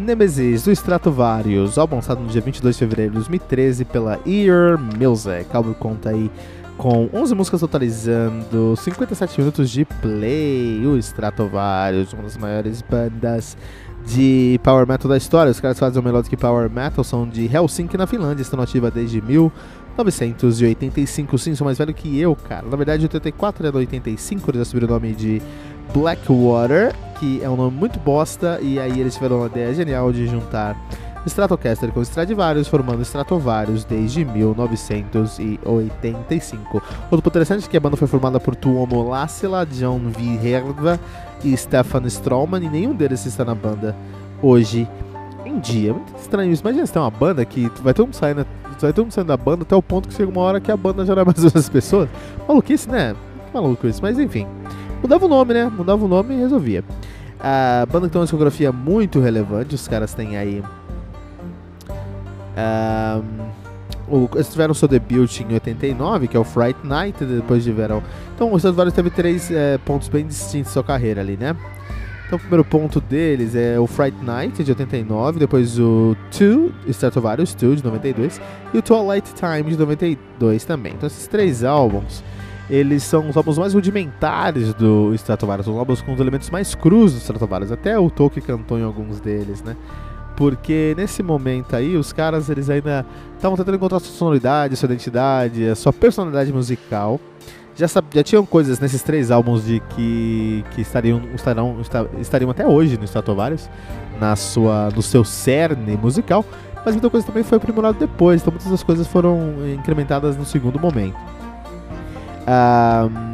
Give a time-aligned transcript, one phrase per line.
[0.00, 5.44] Nemesis do Stratovarius, álbum lançado no dia 22 de fevereiro de 2013 pela Ear Music.
[5.52, 6.30] O álbum conta aí
[6.78, 10.86] com 11 músicas totalizando 57 minutos de play.
[10.86, 13.58] O Stratovarius, uma das maiores bandas
[14.06, 15.50] de power metal da história.
[15.50, 19.20] Os caras fazem o melodic power metal, são de Helsinki na Finlândia, estão ativa desde
[19.20, 21.36] 1985.
[21.36, 22.66] Sim, são mais velho que eu, cara.
[22.66, 25.42] Na verdade, 84 é 85, eles já subiram o nome de
[25.92, 30.26] Blackwater, que é um nome muito bosta, e aí eles tiveram uma ideia genial de
[30.26, 30.76] juntar
[31.26, 36.82] Stratocaster com Stradivarius, formando Stratovarius desde 1985.
[37.10, 40.98] Outro interessante é que a banda foi formada por Tuomo Lassila, John Viherva
[41.44, 43.94] e Stefan Stroman, e nenhum deles está na banda
[44.42, 44.88] hoje
[45.44, 45.92] em dia.
[45.92, 46.62] Muito estranho isso.
[46.62, 48.46] Imagina se tem uma banda que vai todo mundo saindo,
[48.80, 50.76] vai todo mundo saindo da banda até o ponto que chega uma hora que a
[50.76, 52.08] banda já não é mais as pessoas.
[52.48, 53.14] Maluquice, né?
[53.52, 54.46] Maluco isso, mas enfim.
[55.02, 55.64] Mudava o nome, né?
[55.64, 56.84] Mudava o nome e resolvia.
[57.38, 60.62] A banda tem uma discografia muito relevante, os caras têm aí.
[62.56, 68.02] Um, eles tiveram seu debut em 89, que é o Fright Night, depois tiveram.
[68.34, 71.56] Então, o Stratovarius teve três é, pontos bem distintos em sua carreira ali, né?
[72.26, 77.54] Então, o primeiro ponto deles é o Fright Night, de 89, depois o Two, Stratovarius
[77.54, 78.40] 2, de 92,
[78.74, 80.92] e o Twilight Time, de 92 também.
[80.92, 82.22] Então, esses três álbuns
[82.70, 87.12] eles são os álbuns mais rudimentares do Stratovarius, os álbuns com os elementos mais crus
[87.12, 87.72] do Stratovarius.
[87.72, 89.76] Até o Tolkien cantou em alguns deles, né?
[90.36, 95.68] Porque nesse momento aí, os caras eles ainda estavam tentando encontrar sua sonoridade, sua identidade,
[95.68, 97.20] a sua personalidade musical.
[97.74, 101.78] Já, já tinham coisas nesses três álbuns de que, que estariam, estarão,
[102.20, 103.68] estariam até hoje no Stratovarius,
[104.20, 106.44] na sua, no seu cerne musical,
[106.84, 110.78] mas muita coisa também foi aprimorada depois, então muitas das coisas foram incrementadas no segundo
[110.78, 111.39] momento.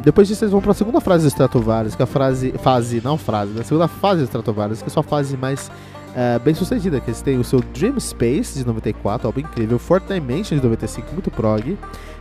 [0.03, 3.01] Depois disso, eles vão para a segunda frase do Stratovarius, que é a frase, fase,
[3.03, 5.71] não frase, a segunda fase do Stratovarius, que é a sua fase mais
[6.17, 6.99] uh, bem sucedida.
[6.99, 11.13] Que eles têm o seu Dream Space de 94, álbum incrível, Fourth Dimension de 95,
[11.13, 11.77] muito prog,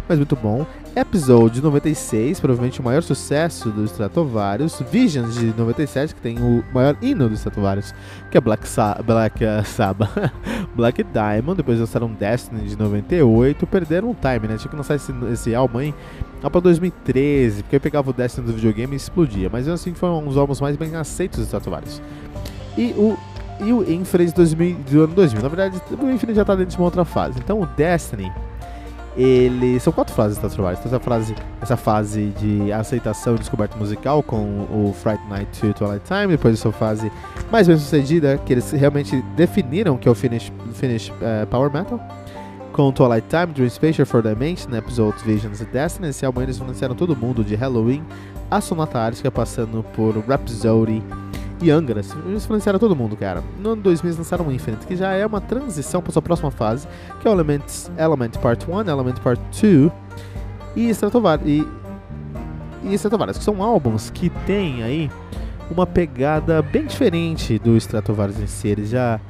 [0.06, 0.66] mas muito bom.
[0.94, 4.81] Episode de 96, provavelmente o maior sucesso do Stratovarius.
[4.90, 7.94] Visions de 97, que tem o maior hino do Stratovarius,
[8.31, 10.10] que é Black, Sa Black uh, Sabbath.
[10.76, 14.56] Black Diamond, depois lançaram Destiny de 98, perderam o time, né?
[14.56, 15.94] Tinha que lançar esse, esse álbum aí
[16.40, 19.48] pra 2013, porque eu pegava o Destiny do videogame e explodia.
[19.50, 22.00] Mas assim foi um dos álbuns mais bem aceitos dos Stratovarius.
[22.78, 23.19] E o
[23.61, 25.43] e o Infinite 2000, do ano 2000.
[25.43, 27.38] Na verdade, o Infinite já tá dentro de uma outra fase.
[27.38, 28.32] Então o Destiny
[29.17, 30.79] ele são quatro fases da Travis.
[30.79, 35.73] Então, essa, frase, essa fase de aceitação e descoberta musical com o Fright Night to
[35.73, 37.11] Twilight Time, depois essa fase
[37.50, 41.99] mais bem sucedida, que eles realmente definiram que é o Finish, finish uh, Power Metal,
[42.73, 46.08] com Twilight Time, Dream Space, for Dimension, Episodes, Visions e Destiny.
[46.08, 48.05] Esse álbum eles financiaram todo mundo de Halloween
[48.50, 51.03] a Sonata Ártica, passando por Rhapsody
[51.61, 52.00] e Angra.
[52.26, 53.43] Eles financiaram todo mundo, cara.
[53.61, 56.50] No ano 2000 eles lançaram o Infinite, que já é uma transição para sua próxima
[56.50, 56.87] fase,
[57.20, 57.62] que é o Element,
[57.97, 59.91] Element Part 1, Element Part 2
[60.76, 61.49] e Stratovarius.
[61.49, 61.69] E,
[62.85, 65.11] e que são álbuns que têm aí
[65.70, 68.69] uma pegada bem diferente do Stratovarius em si.
[68.69, 69.20] Eles já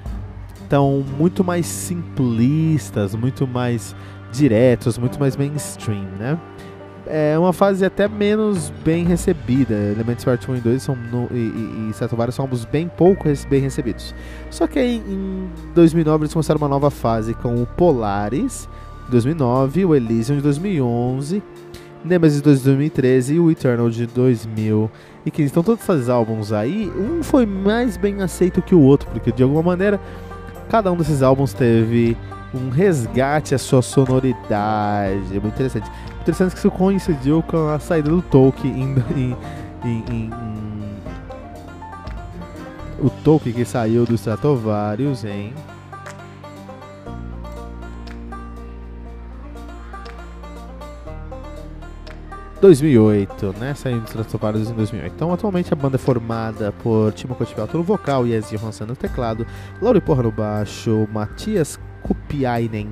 [0.62, 3.95] estão muito mais simplistas, muito mais
[4.33, 6.38] diretos, muito mais mainstream, né?
[7.06, 9.75] É uma fase até menos bem recebida.
[9.75, 13.60] Elementos Part 1 e 2 são no, e, e, e são ambos bem pouco bem
[13.60, 14.14] recebidos.
[14.50, 18.68] Só que aí em 2009 eles começaram uma nova fase com o Polaris
[19.06, 21.42] de 2009, o Elysium de 2011,
[22.04, 25.50] Nemesis de 2013 e o Eternal de 2015.
[25.50, 29.42] Então todos esses álbuns aí, um foi mais bem aceito que o outro, porque de
[29.42, 30.00] alguma maneira
[30.68, 32.16] cada um desses álbuns teve
[32.54, 35.36] um resgate à sua sonoridade.
[35.36, 35.90] É muito interessante.
[36.26, 39.37] Interessante que isso coincidiu com a saída do Tolkien em,
[39.85, 40.30] em, em,
[42.99, 45.54] o Tolkien que saiu do Stratovarius em
[52.61, 53.75] ...2008, né?
[53.75, 55.12] Saindo dos Stratovarius em 2008.
[55.14, 59.47] Então, atualmente a banda é formada por Timo Kotivelto no vocal, Jens Johansson no teclado,
[59.80, 62.90] Lauri Porra no baixo, Matias Kupiainen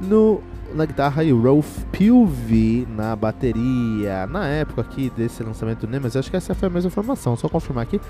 [0.00, 0.42] no
[0.74, 4.26] na guitarra e Rolf Pilvi na bateria.
[4.26, 7.48] Na época aqui desse lançamento do Nemesis, acho que essa foi a mesma formação, só
[7.48, 8.00] confirmar aqui.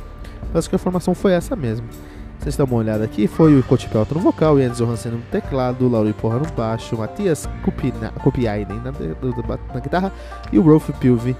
[0.54, 1.86] Acho que a formação foi essa mesmo.
[2.38, 5.88] Vocês dão uma olhada aqui, foi o Coach Pelton no vocal, Jens Johansen no teclado,
[5.88, 7.48] Lauri Porra no baixo, Matias
[8.22, 10.12] Kupiainen na, na, na guitarra
[10.52, 11.36] e o Rolf Pilvi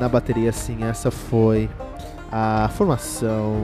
[0.00, 0.52] na bateria.
[0.52, 1.68] Sim, essa foi
[2.30, 3.56] a formação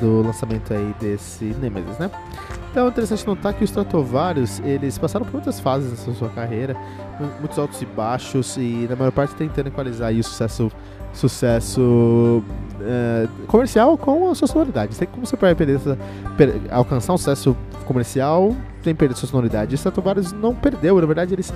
[0.00, 2.10] do lançamento aí desse Nemesis, né?
[2.70, 6.76] Então é interessante notar que os Stratovarius, eles passaram por muitas fases nessa sua carreira,
[7.40, 10.70] muitos altos e baixos, e na maior parte tentando equalizar o sucesso,
[11.12, 14.96] sucesso uh, comercial com a sua sonoridade.
[14.96, 15.98] Tem como você pode perder essa,
[16.36, 19.74] per, alcançar um sucesso comercial sem perder sua sonoridade.
[19.74, 21.52] E Stratovarius não perdeu, na verdade eles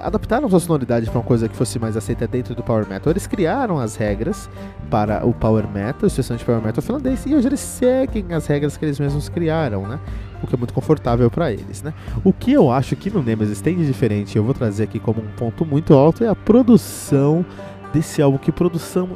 [0.00, 3.10] adaptaram sua sonoridade para uma coisa que fosse mais aceita dentro do Power Metal.
[3.10, 4.48] Eles criaram as regras
[4.90, 8.84] para o Power Metal, especialmente Power Metal finlandês, e hoje eles seguem as regras que
[8.84, 9.98] eles mesmos criaram, né?
[10.42, 11.92] O que é muito confortável para eles, né?
[12.24, 15.20] O que eu acho que no Nemesis tem de diferente, eu vou trazer aqui como
[15.20, 17.44] um ponto muito alto, é a produção
[17.92, 18.38] desse álbum.
[18.38, 19.10] Que produção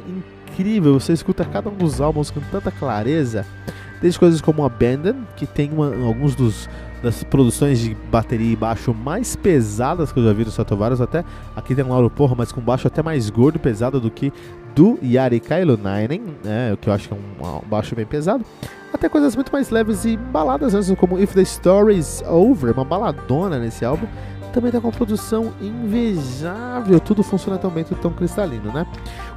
[0.47, 0.99] incrível!
[0.99, 3.45] Você escuta cada um dos álbuns com tanta clareza,
[4.01, 6.69] desde coisas como Abandon, que tem uma, alguns dos
[7.03, 11.25] das produções de bateria e baixo mais pesadas que eu já vi do Stratovarius, até
[11.53, 14.31] aqui tem um Lauro Porra, mas com baixo até mais gordo e pesado do que
[14.73, 18.43] do Yari Kailunainen, né, que eu acho que é um, baixo bem pesado,
[18.91, 22.85] até coisas muito mais leves e baladas mesmo, como If the Story is Over, uma
[22.85, 24.07] baladona nesse álbum,
[24.53, 28.85] também tá com uma produção invejável, tudo funciona tão bem, tudo tão cristalino, né?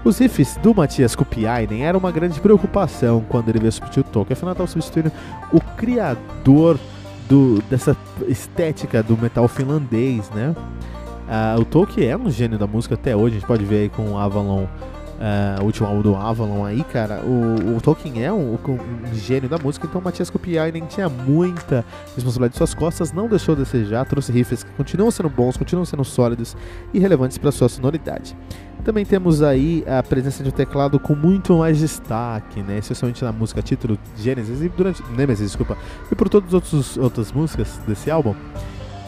[0.05, 4.35] Os riffs do Matias Kupiainen eram uma grande preocupação quando ele veio substituir o Tolkien,
[4.35, 5.11] afinal estava substituindo
[5.53, 6.79] o criador
[7.29, 7.97] do, dessa
[8.29, 10.55] estética do metal finlandês, né?
[11.27, 13.89] Uh, o Tolkien é um gênio da música até hoje, a gente pode ver aí
[13.89, 17.21] com o Avalon, uh, o último álbum do Avalon aí, cara.
[17.21, 21.85] O, o Tolkien é um, um, gênio da música, então o Matias Kopiainen tinha muita
[22.15, 25.85] responsabilidade de suas costas, não deixou de desejar, trouxe riffs que continuam sendo bons, continuam
[25.85, 26.57] sendo sólidos
[26.95, 28.37] e relevantes para sua sonoridade.
[28.87, 32.79] Também temos aí a presença de um teclado com muito mais destaque, né?
[32.79, 35.03] Especialmente na música título Genesis e durante.
[35.11, 35.77] Nemesis, desculpa.
[36.09, 38.33] E por todas as outras músicas desse álbum.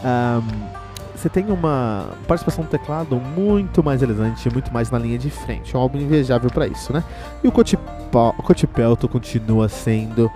[0.03, 0.79] Um,
[1.15, 5.73] você tem uma participação do teclado muito mais elegante, muito mais na linha de frente.
[5.73, 7.01] É um álbum invejável para isso, né?
[7.41, 7.51] E o
[8.43, 10.29] Cotipelto continua sendo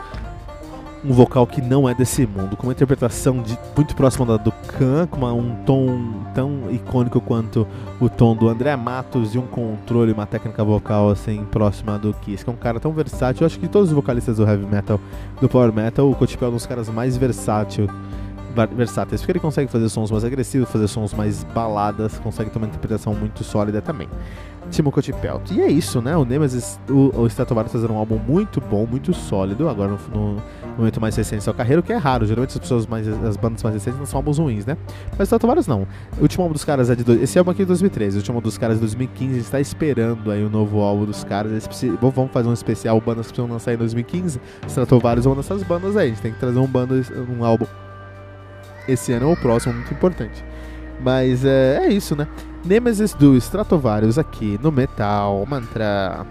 [1.06, 4.52] um vocal que não é desse mundo, com uma interpretação de, muito próxima da do
[4.52, 7.68] Khan, com uma, um tom tão icônico quanto
[8.00, 12.44] o tom do André Matos e um controle, uma técnica vocal assim próxima do Kiss,
[12.44, 13.44] que é um cara tão versátil.
[13.44, 15.00] Eu acho que todos os vocalistas do heavy metal,
[15.42, 17.90] do power metal, o Kotipel é um dos caras mais versátil,
[18.76, 22.68] versáteis, porque ele consegue fazer sons mais agressivos, fazer sons mais baladas, consegue ter uma
[22.68, 24.08] interpretação muito sólida também.
[24.70, 25.52] Timo Cotipelt.
[25.52, 26.16] E é isso, né?
[26.16, 30.42] O Nemesis, o, o Stratovarius fazendo um álbum muito bom, muito sólido, agora no, no
[30.78, 32.26] momento mais recente da sua carreira, o que é raro.
[32.26, 34.78] Geralmente as pessoas mais, as bandas mais recentes não são álbuns ruins, né?
[35.18, 35.88] Mas Stratovarius não.
[36.18, 37.04] O último álbum dos caras é de.
[37.04, 37.14] Do...
[37.14, 39.40] Esse álbum aqui é de 2013, o último álbum dos caras é de 2015.
[39.40, 41.52] está esperando aí o novo álbum dos caras.
[42.02, 44.40] Vamos fazer um especial bandas que precisam lançar em 2015.
[44.68, 46.08] Stratovarius é uma dessas bandas aí.
[46.08, 46.96] A gente tem que trazer um, bando,
[47.38, 47.66] um álbum
[48.88, 50.44] esse ano ou o próximo, muito importante.
[51.00, 52.28] Mas é, é isso, né?
[52.66, 56.26] Nemesis do Stratovarius aqui no Metal Mantra.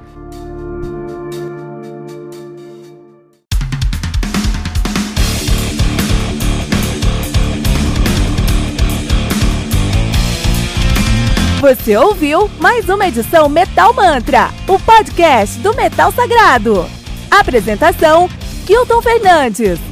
[11.61, 16.85] Você ouviu mais uma edição Metal Mantra, o podcast do Metal Sagrado.
[17.31, 18.29] Apresentação:
[18.67, 19.92] Kilton Fernandes.